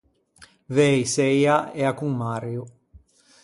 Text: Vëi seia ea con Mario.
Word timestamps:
Vëi 0.75 0.99
seia 1.13 1.55
ea 1.81 1.91
con 1.99 2.11
Mario. 2.21 2.63